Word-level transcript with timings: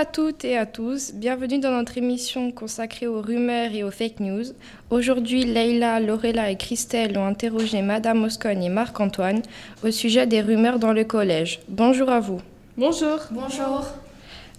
à 0.00 0.06
toutes 0.06 0.46
et 0.46 0.56
à 0.56 0.64
tous, 0.64 1.12
bienvenue 1.12 1.58
dans 1.58 1.72
notre 1.72 1.98
émission 1.98 2.52
consacrée 2.52 3.06
aux 3.06 3.20
rumeurs 3.20 3.70
et 3.74 3.84
aux 3.84 3.90
fake 3.90 4.20
news. 4.20 4.44
Aujourd'hui, 4.88 5.44
Leïla, 5.44 6.00
Lorella 6.00 6.50
et 6.50 6.56
Christelle 6.56 7.18
ont 7.18 7.26
interrogé 7.26 7.82
Madame 7.82 8.20
Moscone 8.20 8.62
et 8.62 8.70
Marc-Antoine 8.70 9.42
au 9.84 9.90
sujet 9.90 10.26
des 10.26 10.40
rumeurs 10.40 10.78
dans 10.78 10.94
le 10.94 11.04
collège. 11.04 11.60
Bonjour 11.68 12.08
à 12.08 12.18
vous. 12.18 12.40
Bonjour. 12.78 13.18
Bonjour. 13.30 13.84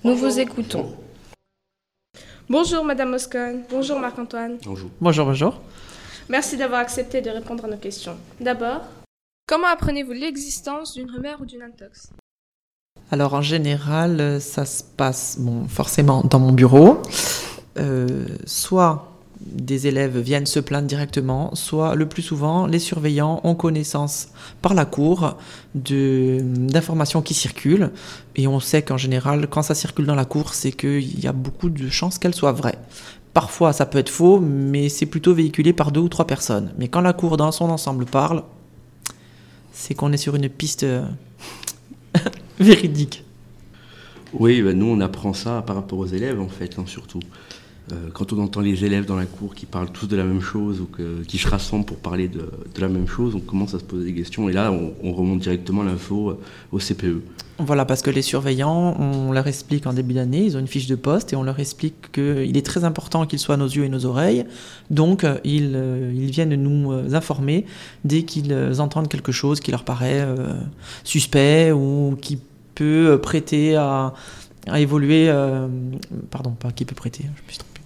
Nous 0.03 0.15
vous 0.15 0.39
écoutons. 0.39 0.95
Bonjour 2.47 2.85
Madame 2.85 3.09
Moscone. 3.09 3.63
Bonjour 3.71 3.99
Marc-Antoine. 3.99 4.59
Bonjour. 4.63 4.91
Bonjour, 5.01 5.25
bonjour. 5.25 5.59
Merci 6.29 6.55
d'avoir 6.55 6.81
accepté 6.81 7.19
de 7.19 7.31
répondre 7.31 7.65
à 7.65 7.67
nos 7.67 7.77
questions. 7.77 8.15
D'abord, 8.39 8.81
comment 9.47 9.69
apprenez-vous 9.73 10.13
l'existence 10.13 10.93
d'une 10.93 11.09
rumeur 11.09 11.41
ou 11.41 11.47
d'une 11.47 11.63
intox? 11.63 12.11
Alors 13.11 13.33
en 13.33 13.41
général, 13.41 14.21
euh, 14.21 14.39
ça 14.39 14.65
se 14.65 14.83
passe 14.83 15.37
forcément 15.67 16.23
dans 16.23 16.39
mon 16.39 16.53
bureau. 16.53 17.01
Euh, 17.77 18.25
soit 18.45 19.11
des 19.41 19.87
élèves 19.87 20.17
viennent 20.17 20.45
se 20.45 20.59
plaindre 20.59 20.87
directement, 20.87 21.53
soit 21.55 21.95
le 21.95 22.07
plus 22.07 22.21
souvent, 22.21 22.67
les 22.67 22.79
surveillants 22.79 23.41
ont 23.43 23.55
connaissance 23.55 24.29
par 24.61 24.73
la 24.73 24.85
cour 24.85 25.35
d'informations 25.73 27.21
qui 27.21 27.33
circulent. 27.33 27.91
Et 28.35 28.47
on 28.47 28.59
sait 28.59 28.81
qu'en 28.81 28.97
général, 28.97 29.47
quand 29.47 29.63
ça 29.63 29.75
circule 29.75 30.05
dans 30.05 30.15
la 30.15 30.25
cour, 30.25 30.53
c'est 30.53 30.71
qu'il 30.71 31.19
y 31.19 31.27
a 31.27 31.33
beaucoup 31.33 31.69
de 31.69 31.89
chances 31.89 32.17
qu'elles 32.17 32.35
soient 32.35 32.51
vraies. 32.51 32.77
Parfois, 33.33 33.73
ça 33.73 33.85
peut 33.85 33.97
être 33.97 34.09
faux, 34.09 34.39
mais 34.39 34.89
c'est 34.89 35.05
plutôt 35.05 35.33
véhiculé 35.33 35.73
par 35.73 35.91
deux 35.91 36.01
ou 36.01 36.09
trois 36.09 36.27
personnes. 36.27 36.71
Mais 36.77 36.87
quand 36.87 37.01
la 37.01 37.13
cour 37.13 37.37
dans 37.37 37.51
son 37.51 37.69
ensemble 37.69 38.05
parle, 38.05 38.43
c'est 39.71 39.95
qu'on 39.95 40.11
est 40.11 40.17
sur 40.17 40.35
une 40.35 40.49
piste 40.49 40.83
euh, 40.83 41.03
véridique. 42.61 43.23
Oui, 44.33 44.61
bah, 44.61 44.73
nous 44.73 44.85
on 44.85 44.99
apprend 45.01 45.33
ça 45.33 45.61
par 45.65 45.75
rapport 45.75 45.99
aux 45.99 46.05
élèves 46.07 46.39
en 46.39 46.47
fait, 46.47 46.77
hein, 46.79 46.83
surtout. 46.87 47.19
Euh, 47.91 47.95
quand 48.13 48.31
on 48.31 48.39
entend 48.39 48.61
les 48.61 48.85
élèves 48.85 49.05
dans 49.05 49.15
la 49.17 49.25
cour 49.25 49.55
qui 49.55 49.65
parlent 49.65 49.91
tous 49.91 50.07
de 50.07 50.15
la 50.15 50.23
même 50.23 50.39
chose 50.39 50.79
ou 50.79 50.85
que- 50.85 51.23
qui 51.27 51.37
se 51.39 51.47
rassemblent 51.49 51.83
pour 51.83 51.97
parler 51.97 52.27
de, 52.29 52.39
de 52.73 52.79
la 52.81 52.87
même 52.87 53.07
chose, 53.07 53.35
on 53.35 53.39
commence 53.39 53.73
à 53.73 53.79
se 53.79 53.83
poser 53.83 54.05
des 54.05 54.13
questions 54.13 54.47
et 54.47 54.53
là 54.53 54.71
on, 54.71 54.93
on 55.03 55.11
remonte 55.11 55.39
directement 55.39 55.83
l'info 55.83 56.29
euh, 56.29 56.39
au 56.71 56.77
CPE. 56.79 57.21
Voilà, 57.57 57.83
parce 57.85 58.01
que 58.01 58.09
les 58.09 58.21
surveillants, 58.21 58.95
on 58.99 59.31
leur 59.33 59.45
explique 59.47 59.85
en 59.85 59.93
début 59.93 60.13
d'année, 60.13 60.45
ils 60.45 60.55
ont 60.55 60.59
une 60.59 60.67
fiche 60.67 60.87
de 60.87 60.95
poste 60.95 61.33
et 61.33 61.35
on 61.35 61.43
leur 61.43 61.59
explique 61.59 62.11
qu'il 62.13 62.55
est 62.57 62.65
très 62.65 62.85
important 62.85 63.25
qu'ils 63.27 63.37
soient 63.39 63.55
à 63.55 63.57
nos 63.57 63.67
yeux 63.67 63.83
et 63.83 63.89
nos 63.89 64.05
oreilles. 64.05 64.45
Donc, 64.89 65.23
euh, 65.23 65.37
ils, 65.43 65.77
ils 66.15 66.31
viennent 66.31 66.55
nous 66.55 66.91
informer 67.13 67.65
dès 68.05 68.23
qu'ils 68.23 68.55
entendent 68.79 69.09
quelque 69.09 69.31
chose 69.31 69.59
qui 69.59 69.69
leur 69.71 69.83
paraît 69.83 70.21
euh, 70.21 70.53
suspect 71.03 71.71
ou 71.71 72.17
qui 72.21 72.39
peut 72.75 73.09
euh, 73.11 73.17
prêter 73.17 73.75
à, 73.75 74.13
à 74.67 74.79
évoluer. 74.79 75.29
euh, 75.29 75.67
pardon, 76.29 76.51
pas 76.51 76.71
qui 76.71 76.85
peut 76.85 76.95
prêter, 76.95 77.23
je 77.23 77.29
me 77.43 77.49
suis 77.49 77.57
trompé. 77.57 77.81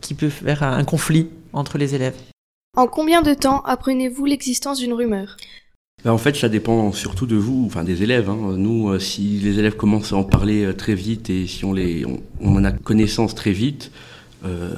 Qui 0.00 0.14
peut 0.14 0.28
faire 0.30 0.62
un 0.62 0.84
conflit 0.84 1.28
entre 1.52 1.78
les 1.78 1.94
élèves. 1.94 2.14
En 2.76 2.86
combien 2.86 3.22
de 3.22 3.34
temps 3.34 3.62
apprenez-vous 3.62 4.24
l'existence 4.24 4.78
d'une 4.78 4.94
rumeur? 4.94 5.36
Bah, 6.04 6.12
en 6.12 6.18
fait, 6.18 6.34
ça 6.34 6.48
dépend 6.48 6.90
surtout 6.92 7.26
de 7.26 7.36
vous, 7.36 7.64
enfin 7.66 7.84
des 7.84 8.02
élèves. 8.02 8.28
hein. 8.30 8.54
Nous, 8.56 8.88
euh, 8.88 8.98
si 8.98 9.38
les 9.40 9.58
élèves 9.58 9.76
commencent 9.76 10.12
à 10.12 10.16
en 10.16 10.24
parler 10.24 10.64
euh, 10.64 10.72
très 10.72 10.94
vite 10.94 11.30
et 11.30 11.46
si 11.46 11.64
on, 11.64 11.72
les, 11.72 12.04
on, 12.06 12.20
on 12.40 12.56
en 12.56 12.64
a 12.64 12.72
connaissance 12.72 13.34
très 13.36 13.52
vite, 13.52 13.92
euh, 14.44 14.70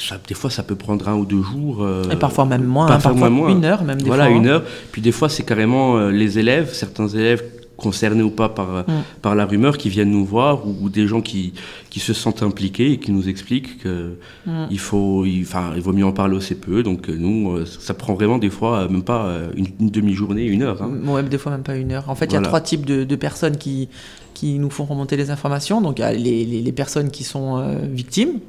ça- 0.00 0.18
des 0.26 0.34
fois 0.34 0.50
ça 0.50 0.64
peut 0.64 0.74
prendre 0.74 1.08
un 1.08 1.14
ou 1.14 1.24
deux 1.26 1.42
jours. 1.42 1.84
euh, 1.84 2.02
Et 2.10 2.16
parfois 2.16 2.46
même 2.46 2.64
moins, 2.64 2.88
parfois 2.88 3.12
parfois 3.12 3.30
moins. 3.30 3.50
une 3.50 3.64
heure 3.64 3.84
même 3.84 4.00
des 4.02 4.06
voilà, 4.08 4.26
fois. 4.26 4.34
une 4.34 4.48
hein. 4.48 4.52
heure. 4.52 4.64
Puis 4.90 5.02
des 5.02 5.12
fois, 5.12 5.28
c'est 5.28 5.44
carrément 5.44 5.96
euh, 5.98 6.10
les 6.10 6.38
élèves, 6.40 6.72
certains 6.72 7.06
élèves 7.06 7.44
concernés 7.76 8.22
ou 8.22 8.30
pas 8.30 8.48
par, 8.48 8.74
euh, 8.74 8.82
Mm. 8.86 8.92
par 9.22 9.34
la 9.34 9.46
rumeur 9.46 9.78
qui 9.78 9.88
viennent 9.88 10.10
nous 10.10 10.24
voir 10.24 10.66
ou, 10.66 10.74
ou 10.82 10.88
des 10.90 11.06
gens 11.06 11.20
qui, 11.20 11.52
qui 11.90 12.00
se 12.00 12.12
sentent 12.12 12.42
impliqués 12.42 12.92
et 12.92 12.98
qui 12.98 13.10
nous 13.12 13.28
expliquent 13.28 13.78
que 13.82 14.16
Mm. 14.46 14.74
faut, 14.76 15.24
il, 15.24 15.42
enfin, 15.42 15.72
il 15.74 15.82
vaut 15.82 15.92
mieux 15.92 16.06
en 16.06 16.12
parler 16.12 16.36
au 16.36 16.40
CPE. 16.40 16.82
Donc 16.82 17.08
euh, 17.08 17.16
nous, 17.18 17.50
euh, 17.56 17.64
ça 17.66 17.94
prend 17.94 18.14
vraiment 18.14 18.38
des 18.38 18.50
fois 18.50 18.88
même 18.88 19.02
pas 19.02 19.28
une, 19.56 19.66
une 19.80 19.90
demi-journée, 19.90 20.44
une 20.44 20.62
heure. 20.62 20.82
hein. 20.82 20.90
Ouais, 21.06 21.22
des 21.22 21.38
fois 21.38 21.52
même 21.52 21.62
pas 21.62 21.76
une 21.76 21.92
heure. 21.92 22.08
En 22.08 22.14
fait, 22.14 22.26
il 22.26 22.34
y 22.34 22.36
a 22.36 22.40
trois 22.42 22.60
types 22.60 22.86
de, 22.86 23.04
de 23.04 23.16
personnes 23.16 23.56
qui, 23.56 23.88
qui 24.34 24.58
nous 24.58 24.70
font 24.70 24.84
remonter 24.84 25.16
les 25.16 25.30
informations. 25.30 25.80
Donc, 25.80 25.98
il 25.98 26.02
y 26.02 26.04
a 26.04 26.12
les, 26.12 26.44
les- 26.44 26.62
les 26.62 26.72
personnes 26.72 27.10
qui 27.10 27.24
sont 27.24 27.58
euh, 27.58 27.76
victimes, 27.90 28.40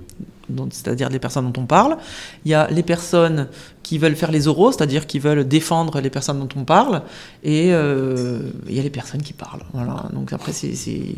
c'est-à-dire 0.71 1.09
les 1.09 1.19
personnes 1.19 1.51
dont 1.51 1.61
on 1.61 1.65
parle. 1.65 1.97
Il 2.45 2.51
y 2.51 2.53
a 2.53 2.67
les 2.69 2.83
personnes 2.83 3.47
qui 3.83 3.97
veulent 3.97 4.15
faire 4.15 4.31
les 4.31 4.47
oraux, 4.47 4.71
c'est-à-dire 4.71 5.05
qui 5.07 5.19
veulent 5.19 5.47
défendre 5.47 5.99
les 6.01 6.09
personnes 6.09 6.39
dont 6.39 6.49
on 6.55 6.65
parle. 6.65 7.03
Et 7.43 7.69
euh, 7.71 8.39
il 8.67 8.75
y 8.75 8.79
a 8.79 8.83
les 8.83 8.89
personnes 8.89 9.21
qui 9.21 9.33
parlent. 9.33 9.63
Voilà. 9.73 10.05
Donc 10.13 10.33
après, 10.33 10.53
c'est, 10.53 10.73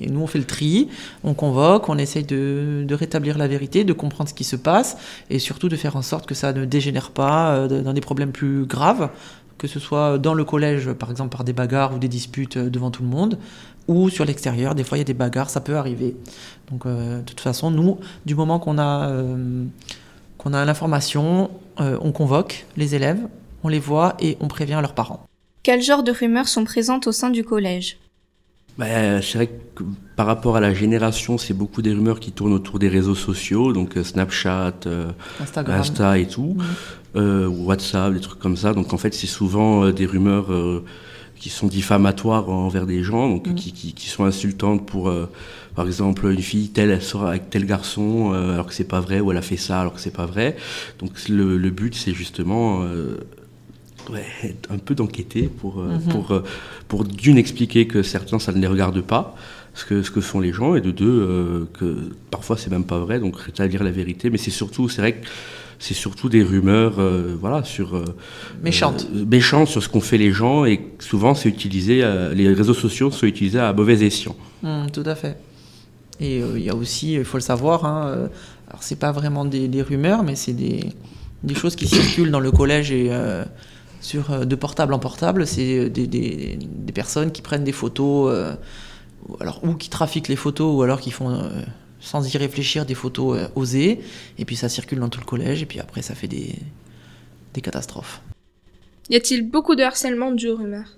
nous, 0.09 0.21
on 0.21 0.27
fait 0.27 0.39
le 0.39 0.45
tri, 0.45 0.89
on 1.23 1.33
convoque, 1.33 1.89
on 1.89 1.97
essaye 1.97 2.23
de, 2.23 2.85
rétablir 2.91 3.37
la 3.37 3.47
vérité, 3.47 3.83
de 3.83 3.93
comprendre 3.93 4.29
ce 4.29 4.33
qui 4.33 4.43
se 4.43 4.55
passe, 4.55 4.97
et 5.29 5.39
surtout 5.39 5.69
de 5.69 5.75
faire 5.75 5.95
en 5.95 6.01
sorte 6.01 6.25
que 6.25 6.35
ça 6.35 6.53
ne 6.53 6.65
dégénère 6.65 7.11
pas 7.11 7.51
euh, 7.51 7.81
dans 7.81 7.93
des 7.93 8.01
problèmes 8.01 8.31
plus 8.31 8.65
graves 8.65 9.09
que 9.57 9.67
ce 9.67 9.79
soit 9.79 10.17
dans 10.17 10.33
le 10.33 10.43
collège, 10.43 10.91
par 10.93 11.11
exemple 11.11 11.35
par 11.35 11.43
des 11.43 11.53
bagarres 11.53 11.95
ou 11.95 11.99
des 11.99 12.07
disputes 12.07 12.57
euh, 12.57 12.69
devant 12.69 12.91
tout 12.91 13.03
le 13.03 13.09
monde, 13.09 13.37
ou 13.87 14.09
sur 14.09 14.25
l'extérieur. 14.25 14.75
Des 14.75 14.83
fois, 14.83 14.97
il 14.97 15.01
y 15.01 15.01
a 15.01 15.05
des 15.05 15.13
bagarres, 15.13 15.49
ça 15.49 15.61
peut 15.61 15.77
arriver. 15.77 16.15
Donc, 16.71 16.85
euh, 16.85 17.19
de 17.19 17.23
toute 17.23 17.39
façon, 17.39 17.71
nous, 17.71 17.99
du 18.25 18.35
moment 18.35 18.59
qu'on 18.59 18.77
a, 18.77 19.09
euh, 19.09 19.63
qu'on 20.37 20.53
a 20.53 20.65
l'information, 20.65 21.49
on 21.79 22.11
convoque 22.11 22.65
les 22.75 22.95
élèves, 22.95 23.19
on 23.63 23.69
les 23.69 23.79
voit 23.79 24.15
et 24.19 24.35
on 24.39 24.47
prévient 24.47 24.79
leurs 24.81 24.93
parents. 24.93 25.23
Quel 25.61 25.81
genre 25.81 26.01
de 26.01 26.11
rumeurs 26.11 26.47
sont 26.47 26.63
présentes 26.63 27.07
au 27.07 27.11
sein 27.11 27.29
du 27.29 27.43
collège? 27.43 27.99
Bah, 28.77 29.21
c'est 29.21 29.37
vrai 29.37 29.47
que 29.75 29.83
par 30.15 30.25
rapport 30.27 30.55
à 30.55 30.59
la 30.61 30.73
génération, 30.73 31.37
c'est 31.37 31.53
beaucoup 31.53 31.81
des 31.81 31.93
rumeurs 31.93 32.19
qui 32.19 32.31
tournent 32.31 32.53
autour 32.53 32.79
des 32.79 32.87
réseaux 32.89 33.15
sociaux, 33.15 33.73
donc 33.73 33.97
euh, 33.97 34.03
Snapchat, 34.03 34.73
euh. 34.85 35.11
Insta 35.79 36.17
et 36.19 36.27
tout, 36.27 36.55
Mhm. 36.57 36.65
euh, 37.15 37.47
WhatsApp, 37.47 38.13
des 38.13 38.19
trucs 38.19 38.39
comme 38.39 38.57
ça. 38.57 38.73
Donc 38.73 38.93
en 38.93 38.97
fait, 38.97 39.13
c'est 39.13 39.27
souvent 39.27 39.83
euh, 39.85 39.91
des 39.93 40.05
rumeurs 40.05 40.51
euh, 40.51 40.83
qui 41.39 41.49
sont 41.49 41.67
diffamatoires 41.67 42.49
envers 42.49 42.85
des 42.87 43.03
gens, 43.03 43.29
donc 43.29 43.47
Mhm. 43.47 43.55
qui, 43.55 43.71
qui, 43.71 43.93
qui 43.93 44.09
sont 44.09 44.25
insultantes 44.25 44.85
pour, 44.87 45.09
euh, 45.09 45.27
par 45.75 45.85
exemple, 45.85 46.27
une 46.31 46.41
fille 46.41 46.69
telle, 46.69 46.89
elle 46.91 47.01
sort 47.03 47.25
avec 47.27 47.49
tel 47.51 47.65
garçon 47.65 48.31
euh, 48.33 48.53
alors 48.53 48.65
que 48.67 48.73
c'est 48.73 48.87
pas 48.87 48.99
vrai, 49.01 49.19
ou 49.19 49.31
elle 49.31 49.37
a 49.37 49.43
fait 49.43 49.57
ça 49.57 49.79
alors 49.81 49.93
que 49.93 49.99
c'est 49.99 50.09
pas 50.15 50.25
vrai. 50.25 50.55
Donc 50.99 51.11
le, 51.29 51.57
le 51.57 51.69
but, 51.69 51.93
c'est 51.95 52.13
justement 52.13 52.81
euh, 52.83 53.17
ouais, 54.09 54.55
un 54.69 54.77
peu 54.77 54.95
d'enquêter 54.95 55.43
pour, 55.43 55.79
euh, 55.81 55.95
Mhm. 55.95 56.11
pour, 56.11 56.31
euh, 56.31 56.43
pour 56.87 57.03
d'une 57.05 57.37
expliquer 57.37 57.87
que 57.87 58.03
certains 58.03 58.39
ça 58.39 58.51
ne 58.51 58.59
les 58.59 58.67
regarde 58.67 59.01
pas. 59.01 59.35
Ce 59.73 59.85
que, 59.85 60.01
ce 60.01 60.09
que 60.09 60.21
font 60.21 60.39
les 60.39 60.51
gens, 60.53 60.73
et 60.73 60.81
de 60.81 60.89
deux, 60.89 61.05
euh, 61.07 61.65
que 61.73 62.09
parfois 62.31 62.57
c'est 62.57 62.71
même 62.71 62.83
pas 62.83 62.97
vrai, 62.97 63.19
donc 63.19 63.39
rétablir 63.39 63.83
la 63.83 63.91
vérité. 63.91 64.31
Mais 64.31 64.39
c'est 64.39 64.49
surtout, 64.49 64.89
c'est 64.89 65.01
vrai 65.01 65.13
que 65.13 65.27
c'est 65.77 65.93
surtout 65.93 66.29
des 66.29 66.41
rumeurs, 66.41 66.95
euh, 66.97 67.35
voilà, 67.39 67.63
sur. 67.63 67.95
euh, 67.95 68.05
Méchantes. 68.63 69.07
méchantes 69.13 69.67
sur 69.67 69.83
ce 69.83 69.87
qu'ont 69.89 70.01
fait 70.01 70.17
les 70.17 70.31
gens, 70.31 70.65
et 70.65 70.81
souvent 70.97 71.35
c'est 71.35 71.47
utilisé, 71.49 72.01
les 72.33 72.51
réseaux 72.53 72.73
sociaux 72.73 73.11
sont 73.11 73.27
utilisés 73.27 73.59
à 73.59 73.71
mauvais 73.71 74.01
escient. 74.03 74.35
Mm, 74.63 74.87
tout 74.91 75.03
à 75.05 75.13
fait. 75.13 75.37
Et 76.19 76.39
il 76.39 76.63
y 76.63 76.69
a 76.71 76.75
aussi, 76.75 77.13
il 77.13 77.23
faut 77.23 77.37
le 77.37 77.43
savoir, 77.43 77.85
hein, 77.85 78.29
alors 78.69 78.81
c'est 78.81 78.97
pas 78.97 79.11
vraiment 79.11 79.45
des, 79.45 79.67
des 79.67 79.83
rumeurs, 79.83 80.23
mais 80.23 80.35
c'est 80.35 80.53
des, 80.53 80.85
des 81.43 81.53
choses 81.53 81.75
qui 81.75 81.85
circulent 81.87 82.31
dans 82.31 82.39
le 82.39 82.49
collège 82.49 82.91
et 82.91 83.11
sur 84.07 84.31
euh, 84.31 84.45
de 84.45 84.55
portable 84.55 84.93
en 84.93 84.99
portable. 84.99 85.45
C'est 85.45 85.89
des, 85.89 86.07
des, 86.07 86.57
des 86.59 86.93
personnes 86.93 87.31
qui 87.31 87.41
prennent 87.41 87.65
des 87.65 87.77
photos, 87.83 88.31
euh, 88.33 88.55
ou 89.27 89.35
alors 89.41 89.59
ou 89.63 89.73
qui 89.73 89.89
trafiquent 89.89 90.29
les 90.29 90.35
photos, 90.45 90.69
ou 90.75 90.81
alors 90.81 90.99
qui 91.01 91.11
font 91.11 91.29
euh, 91.29 91.49
sans 91.99 92.21
y 92.33 92.37
réfléchir 92.37 92.85
des 92.85 92.95
photos 92.95 93.37
euh, 93.37 93.47
osées, 93.55 93.99
et 94.39 94.45
puis 94.45 94.55
ça 94.55 94.69
circule 94.69 94.99
dans 94.99 95.09
tout 95.09 95.19
le 95.19 95.25
collège, 95.25 95.61
et 95.61 95.65
puis 95.65 95.79
après 95.79 96.01
ça 96.01 96.15
fait 96.15 96.27
des, 96.27 96.55
des 97.53 97.61
catastrophes. 97.61 98.21
Y 99.09 99.15
a-t-il 99.15 99.49
beaucoup 99.49 99.75
de 99.75 99.83
harcèlement 99.83 100.31
dû 100.31 100.49
aux 100.49 100.57
rumeurs 100.57 100.91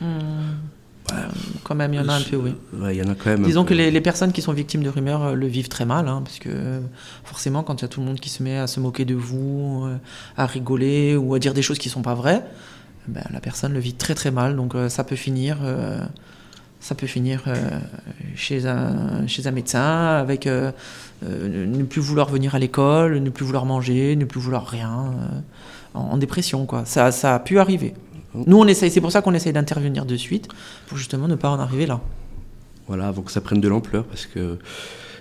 Mm. 0.00 0.56
Euh, 1.12 1.16
quand 1.64 1.74
même, 1.74 1.92
il 1.92 1.96
y 1.96 2.00
en 2.00 2.08
a 2.08 2.14
un 2.14 2.22
peu, 2.22 2.36
oui. 2.36 2.54
Ouais, 2.72 2.96
Il 2.96 2.98
y 2.98 3.06
en 3.06 3.10
a 3.10 3.14
quand 3.14 3.30
même. 3.30 3.42
Disons 3.42 3.64
que 3.64 3.74
les, 3.74 3.90
les 3.90 4.00
personnes 4.00 4.32
qui 4.32 4.40
sont 4.42 4.52
victimes 4.52 4.82
de 4.82 4.88
rumeurs 4.88 5.22
euh, 5.22 5.34
le 5.34 5.46
vivent 5.46 5.68
très 5.68 5.84
mal, 5.84 6.08
hein, 6.08 6.22
parce 6.24 6.38
que 6.38 6.48
euh, 6.50 6.80
forcément, 7.24 7.62
quand 7.62 7.80
il 7.80 7.82
y 7.82 7.84
a 7.84 7.88
tout 7.88 8.00
le 8.00 8.06
monde 8.06 8.20
qui 8.20 8.30
se 8.30 8.42
met 8.42 8.56
à 8.56 8.66
se 8.66 8.80
moquer 8.80 9.04
de 9.04 9.14
vous, 9.14 9.86
à 10.36 10.46
rigoler 10.46 11.16
ou 11.16 11.34
à 11.34 11.38
dire 11.38 11.52
des 11.52 11.62
choses 11.62 11.78
qui 11.78 11.90
sont 11.90 12.02
pas 12.02 12.14
vraies, 12.14 12.42
ben, 13.08 13.22
la 13.30 13.40
personne 13.40 13.72
le 13.74 13.80
vit 13.80 13.94
très 13.94 14.14
très 14.14 14.30
mal. 14.30 14.56
Donc 14.56 14.74
euh, 14.74 14.88
ça 14.88 15.04
peut 15.04 15.16
finir, 15.16 15.58
euh, 15.62 16.00
ça 16.80 16.94
peut 16.94 17.06
finir 17.06 17.42
euh, 17.46 17.78
chez 18.34 18.66
un 18.66 19.26
chez 19.26 19.46
un 19.46 19.50
médecin 19.50 20.16
avec 20.16 20.46
ne 20.46 21.82
plus 21.84 22.00
vouloir 22.00 22.28
venir 22.28 22.54
à 22.54 22.58
l'école, 22.58 23.18
ne 23.18 23.30
plus 23.30 23.44
vouloir 23.44 23.66
manger, 23.66 24.16
ne 24.16 24.24
plus 24.24 24.40
vouloir 24.40 24.66
rien, 24.66 25.12
en, 25.94 26.00
en 26.00 26.16
dépression 26.18 26.66
quoi. 26.66 26.84
Ça 26.84 27.12
ça 27.12 27.34
a 27.34 27.38
pu 27.40 27.58
arriver. 27.58 27.94
Nous 28.34 28.56
on 28.56 28.66
essaye, 28.66 28.90
c'est 28.90 29.00
pour 29.00 29.12
ça 29.12 29.22
qu'on 29.22 29.34
essaye 29.34 29.52
d'intervenir 29.52 30.04
de 30.04 30.16
suite 30.16 30.48
pour 30.86 30.98
justement 30.98 31.28
ne 31.28 31.36
pas 31.36 31.50
en 31.50 31.58
arriver 31.58 31.86
là. 31.86 32.00
Voilà, 32.86 33.08
avant 33.08 33.22
que 33.22 33.32
ça 33.32 33.40
prenne 33.40 33.60
de 33.60 33.68
l'ampleur, 33.68 34.04
parce 34.04 34.26
que 34.26 34.58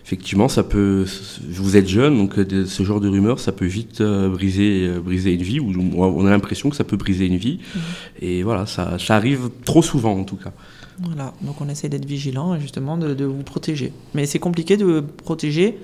effectivement, 0.04 0.50
ça 0.50 0.64
peut. 0.64 1.06
Vous 1.48 1.78
êtes 1.78 1.88
jeune, 1.88 2.18
donc 2.18 2.34
ce 2.36 2.84
genre 2.84 3.00
de 3.00 3.08
rumeurs, 3.08 3.40
ça 3.40 3.54
peut 3.54 3.66
vite 3.66 4.02
briser, 4.02 4.90
briser 5.00 5.34
une 5.34 5.44
vie, 5.44 5.60
ou 5.62 5.72
on 5.96 6.26
a 6.26 6.30
l'impression 6.30 6.70
que 6.70 6.76
ça 6.76 6.84
peut 6.84 6.98
briser 6.98 7.26
une 7.26 7.38
vie. 7.38 7.60
Mmh. 7.60 7.80
Et 8.22 8.44
voilà, 8.44 8.66
ça, 8.66 8.98
ça 9.00 9.16
arrive 9.16 9.50
trop 9.64 9.82
souvent 9.82 10.20
en 10.20 10.26
tout 10.26 10.36
cas. 10.36 10.52
Voilà, 11.00 11.34
donc 11.42 11.60
on 11.60 11.70
essaie 11.70 11.90
d'être 11.90 12.06
vigilant 12.06 12.56
et 12.56 12.60
justement 12.60 12.98
de, 12.98 13.14
de, 13.14 13.26
vous 13.26 13.44
protéger. 13.44 13.94
Mais 14.14 14.26
c'est 14.26 14.40
compliqué 14.40 14.78
de 14.78 15.00
protéger 15.00 15.78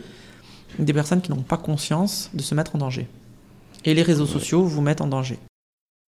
des 0.78 0.94
personnes 0.94 1.22
qui 1.22 1.32
n'ont 1.32 1.38
pas 1.38 1.58
conscience 1.58 2.30
de 2.34 2.42
se 2.42 2.54
mettre 2.54 2.76
en 2.76 2.80
danger. 2.80 3.08
Et 3.86 3.94
les 3.94 4.04
réseaux 4.04 4.28
sociaux 4.28 4.64
vous 4.64 4.82
mettent 4.82 5.02
en 5.02 5.08
danger. 5.08 5.38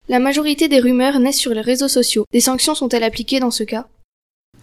La 0.09 0.19
majorité 0.19 0.67
des 0.67 0.79
rumeurs 0.79 1.19
naissent 1.19 1.37
sur 1.37 1.53
les 1.53 1.61
réseaux 1.61 1.87
sociaux. 1.87 2.25
Des 2.31 2.41
sanctions 2.41 2.75
sont-elles 2.75 3.03
appliquées 3.03 3.39
dans 3.39 3.51
ce 3.51 3.63
cas? 3.63 3.87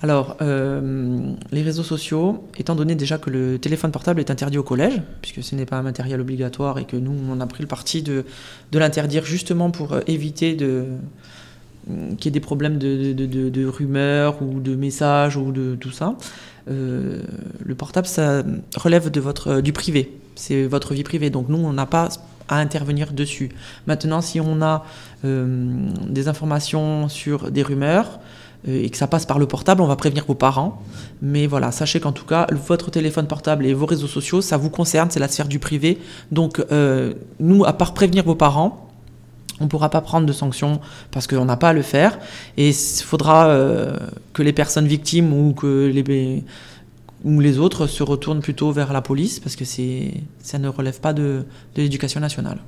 Alors, 0.00 0.36
euh, 0.42 1.32
les 1.50 1.62
réseaux 1.62 1.82
sociaux, 1.82 2.44
étant 2.56 2.76
donné 2.76 2.94
déjà 2.94 3.18
que 3.18 3.30
le 3.30 3.58
téléphone 3.58 3.90
portable 3.90 4.20
est 4.20 4.30
interdit 4.30 4.58
au 4.58 4.62
collège, 4.62 5.00
puisque 5.22 5.42
ce 5.42 5.56
n'est 5.56 5.66
pas 5.66 5.76
un 5.76 5.82
matériel 5.82 6.20
obligatoire 6.20 6.78
et 6.78 6.84
que 6.84 6.96
nous, 6.96 7.14
on 7.30 7.40
a 7.40 7.46
pris 7.46 7.62
le 7.62 7.68
parti 7.68 8.02
de, 8.02 8.24
l'interdire 8.72 9.24
justement 9.24 9.70
pour 9.70 9.92
euh, 9.94 10.00
éviter 10.06 10.54
de, 10.54 10.84
qu'il 12.16 12.26
y 12.26 12.28
ait 12.28 12.30
des 12.30 12.40
problèmes 12.40 12.78
de, 12.78 13.66
rumeurs 13.66 14.40
ou 14.42 14.60
de 14.60 14.76
messages 14.76 15.36
ou 15.36 15.50
de 15.50 15.74
tout 15.74 15.90
ça. 15.90 16.16
Euh, 16.70 17.22
le 17.64 17.74
portable, 17.74 18.06
ça 18.06 18.44
relève 18.76 19.10
de 19.10 19.20
votre, 19.20 19.60
du 19.60 19.72
privé. 19.72 20.12
C'est 20.36 20.64
votre 20.64 20.94
vie 20.94 21.02
privée. 21.02 21.30
Donc 21.30 21.48
nous, 21.48 21.58
on 21.58 21.72
n'a 21.72 21.86
pas 21.86 22.08
à 22.48 22.58
intervenir 22.58 23.12
dessus. 23.12 23.50
Maintenant, 23.86 24.20
si 24.20 24.40
on 24.40 24.62
a 24.62 24.84
euh, 25.24 25.88
des 26.08 26.28
informations 26.28 27.08
sur 27.08 27.50
des 27.50 27.62
rumeurs 27.62 28.20
euh, 28.68 28.82
et 28.82 28.90
que 28.90 28.96
ça 28.96 29.06
passe 29.06 29.26
par 29.26 29.38
le 29.38 29.46
portable, 29.46 29.82
on 29.82 29.86
va 29.86 29.96
prévenir 29.96 30.24
vos 30.26 30.34
parents. 30.34 30.82
Mais 31.22 31.46
voilà, 31.46 31.72
sachez 31.72 32.00
qu'en 32.00 32.12
tout 32.12 32.26
cas, 32.26 32.46
votre 32.66 32.90
téléphone 32.90 33.26
portable 33.26 33.66
et 33.66 33.74
vos 33.74 33.86
réseaux 33.86 34.06
sociaux, 34.06 34.40
ça 34.40 34.56
vous 34.56 34.70
concerne, 34.70 35.10
c'est 35.10 35.20
la 35.20 35.28
sphère 35.28 35.48
du 35.48 35.58
privé. 35.58 35.98
Donc 36.32 36.62
nous, 37.40 37.64
à 37.64 37.72
part 37.72 37.94
prévenir 37.94 38.24
vos 38.24 38.34
parents, 38.34 38.88
on 39.60 39.64
ne 39.64 39.68
pourra 39.68 39.90
pas 39.90 40.00
prendre 40.00 40.26
de 40.26 40.32
sanctions 40.32 40.80
parce 41.10 41.26
qu'on 41.26 41.44
n'a 41.44 41.56
pas 41.56 41.70
à 41.70 41.72
le 41.72 41.82
faire. 41.82 42.18
Et 42.56 42.68
il 42.70 42.74
faudra 42.74 43.48
euh, 43.48 43.96
que 44.32 44.42
les 44.42 44.52
personnes 44.52 44.86
victimes 44.86 45.32
ou 45.32 45.52
que 45.52 45.90
les, 45.92 46.44
ou 47.24 47.40
les 47.40 47.58
autres 47.58 47.86
se 47.86 48.02
retournent 48.02 48.40
plutôt 48.40 48.70
vers 48.72 48.92
la 48.92 49.02
police 49.02 49.40
parce 49.40 49.56
que 49.56 49.64
ça 49.64 50.58
ne 50.58 50.68
relève 50.68 51.00
pas 51.00 51.12
de, 51.12 51.44
l'éducation 51.76 52.20
nationale. 52.20 52.58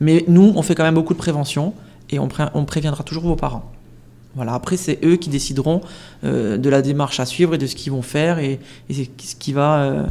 Mais 0.00 0.24
nous, 0.28 0.52
on 0.56 0.62
fait 0.62 0.74
quand 0.74 0.82
même 0.82 0.94
beaucoup 0.94 1.14
de 1.14 1.18
prévention 1.18 1.72
et 2.10 2.18
on, 2.18 2.28
préviendra 2.28 3.04
toujours 3.04 3.24
vos 3.24 3.36
parents. 3.36 3.70
Voilà, 4.34 4.54
après, 4.54 4.76
c'est 4.76 4.98
eux 5.04 5.16
qui 5.16 5.30
décideront 5.30 5.80
euh, 6.24 6.58
de 6.58 6.68
la 6.68 6.82
démarche 6.82 7.20
à 7.20 7.26
suivre 7.26 7.54
et 7.54 7.58
de 7.58 7.66
ce 7.66 7.76
qu'ils 7.76 7.92
vont 7.92 8.02
faire 8.02 8.40
et, 8.40 8.58
ce, 8.90 9.34
qui 9.36 9.52
va, 9.52 9.78
euh, 9.84 10.06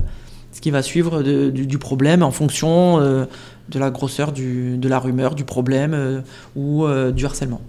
ce 0.54 0.62
qui 0.62 0.72
va 0.72 0.82
suivre 0.82 1.22
du, 1.22 1.78
problème 1.78 2.24
en 2.24 2.32
fonction 2.32 3.28
de 3.70 3.80
la 3.80 3.92
grosseur 3.92 4.32
de 4.32 4.88
la 4.88 5.00
rumeur, 5.00 5.36
du 5.36 5.46
problème 5.46 5.94
euh, 5.94 6.22
ou 6.56 6.86
euh, 6.86 7.12
du 7.12 7.26
harcèlement. 7.26 7.62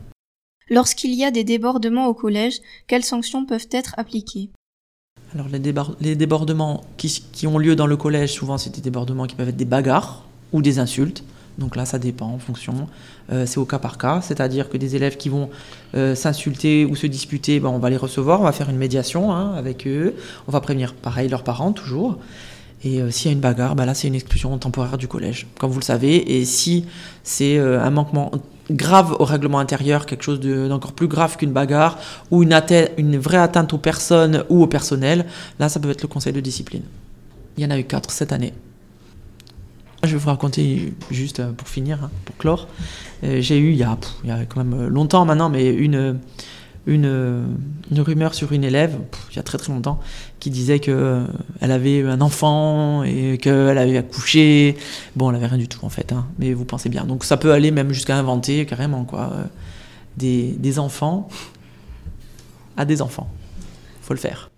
Lorsqu'il 0.70 1.14
y 1.14 1.24
a 1.24 1.30
des 1.30 1.44
débordements 1.44 2.06
au 2.06 2.14
collège, 2.14 2.60
quelles 2.86 3.04
sanctions 3.04 3.44
peuvent 3.44 3.68
être 3.70 3.94
appliquées? 3.98 4.50
Alors 5.34 5.48
les, 5.48 6.14
débordements 6.14 6.84
qui, 6.96 7.46
ont 7.46 7.58
lieu 7.58 7.74
dans 7.74 7.86
le 7.86 7.96
collège, 7.96 8.32
souvent 8.32 8.56
c'est 8.56 8.74
des 8.74 8.80
débordements 8.80 9.26
qui 9.26 9.34
peuvent 9.34 9.48
être 9.48 9.56
des 9.56 9.64
bagarres 9.64 10.24
ou 10.52 10.62
des 10.62 10.78
insultes. 10.78 11.24
Donc 11.58 11.76
là, 11.76 11.84
ça 11.84 12.00
dépend 12.00 12.26
en 12.26 12.38
fonction. 12.38 12.88
Euh, 13.32 13.46
c'est 13.46 13.58
au 13.58 13.64
cas 13.64 13.78
par 13.78 13.96
cas, 13.96 14.20
c'est-à-dire 14.20 14.68
que 14.68 14.76
des 14.76 14.96
élèves 14.96 15.16
qui 15.16 15.28
vont 15.28 15.50
s'insulter 15.92 16.84
ou 16.84 16.96
se 16.96 17.06
disputer, 17.06 17.60
ben, 17.60 17.68
on 17.68 17.78
va 17.78 17.90
les 17.90 17.96
recevoir, 17.96 18.40
on 18.40 18.44
va 18.44 18.52
faire 18.52 18.68
une 18.68 18.76
médiation 18.76 19.32
hein, 19.32 19.54
avec 19.54 19.86
eux, 19.86 20.14
on 20.48 20.52
va 20.52 20.60
prévenir 20.60 20.94
pareil 20.94 21.28
leurs 21.28 21.44
parents 21.44 21.72
toujours. 21.72 22.18
Et 22.84 23.00
euh, 23.00 23.10
s'il 23.10 23.26
y 23.26 23.28
a 23.30 23.32
une 23.32 23.40
bagarre, 23.40 23.74
bah 23.74 23.86
là 23.86 23.94
c'est 23.94 24.08
une 24.08 24.14
exclusion 24.14 24.56
temporaire 24.58 24.98
du 24.98 25.08
collège, 25.08 25.46
comme 25.58 25.70
vous 25.70 25.80
le 25.80 25.84
savez. 25.84 26.36
Et 26.36 26.44
si 26.44 26.84
c'est 27.22 27.56
euh, 27.56 27.80
un 27.80 27.90
manquement 27.90 28.30
grave 28.70 29.16
au 29.18 29.24
règlement 29.24 29.58
intérieur, 29.58 30.06
quelque 30.06 30.22
chose 30.22 30.40
d'encore 30.40 30.92
plus 30.92 31.08
grave 31.08 31.36
qu'une 31.36 31.52
bagarre, 31.52 31.98
ou 32.30 32.42
une, 32.42 32.58
une 32.96 33.18
vraie 33.18 33.38
atteinte 33.38 33.72
aux 33.72 33.78
personnes 33.78 34.44
ou 34.48 34.62
au 34.62 34.66
personnel, 34.66 35.26
là 35.58 35.68
ça 35.68 35.80
peut 35.80 35.90
être 35.90 36.02
le 36.02 36.08
conseil 36.08 36.32
de 36.32 36.40
discipline. 36.40 36.82
Il 37.56 37.62
y 37.62 37.66
en 37.66 37.70
a 37.70 37.78
eu 37.78 37.84
quatre 37.84 38.10
cette 38.10 38.32
année. 38.32 38.52
Je 40.02 40.12
vais 40.12 40.18
vous 40.18 40.28
raconter 40.28 40.92
juste 41.10 41.40
euh, 41.40 41.52
pour 41.52 41.68
finir, 41.68 42.04
hein, 42.04 42.10
pour 42.24 42.36
clore. 42.36 42.68
J'ai 43.22 43.58
eu 43.58 43.70
il 43.70 43.78
y, 43.78 43.82
a, 43.82 43.96
il 44.22 44.28
y 44.28 44.32
a 44.32 44.44
quand 44.44 44.62
même 44.62 44.88
longtemps 44.88 45.24
maintenant, 45.24 45.48
mais 45.48 45.72
une 45.72 46.18
une, 46.86 47.56
rumeur 47.96 48.34
sur 48.34 48.52
une 48.52 48.64
élève, 48.64 48.98
il 49.30 49.36
y 49.36 49.38
a 49.38 49.42
très 49.42 49.58
très 49.58 49.72
longtemps, 49.72 50.00
qui 50.40 50.50
disait 50.50 50.78
qu'elle 50.78 50.94
euh, 50.94 51.24
avait 51.60 52.02
un 52.02 52.20
enfant 52.20 53.02
et 53.02 53.38
qu'elle 53.38 53.78
avait 53.78 53.98
accouché. 53.98 54.76
Bon, 55.16 55.30
elle 55.30 55.36
avait 55.36 55.46
rien 55.46 55.58
du 55.58 55.68
tout 55.68 55.84
en 55.84 55.88
fait, 55.88 56.12
hein, 56.12 56.26
mais 56.38 56.52
vous 56.52 56.64
pensez 56.64 56.88
bien. 56.88 57.04
Donc 57.04 57.24
ça 57.24 57.36
peut 57.36 57.52
aller 57.52 57.70
même 57.70 57.92
jusqu'à 57.92 58.16
inventer 58.16 58.66
carrément 58.66 59.04
quoi, 59.04 59.32
euh, 59.34 59.44
des, 60.16 60.54
des 60.58 60.78
enfants 60.78 61.28
à 62.76 62.84
des 62.84 63.02
enfants. 63.02 63.28
faut 64.02 64.14
le 64.14 64.20
faire. 64.20 64.50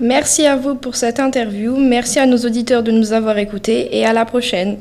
Merci 0.00 0.46
à 0.46 0.56
vous 0.56 0.74
pour 0.76 0.96
cette 0.96 1.20
interview, 1.20 1.76
merci 1.76 2.18
à 2.18 2.26
nos 2.26 2.38
auditeurs 2.38 2.82
de 2.82 2.90
nous 2.90 3.12
avoir 3.12 3.36
écoutés 3.36 3.96
et 3.98 4.06
à 4.06 4.14
la 4.14 4.24
prochaine. 4.24 4.78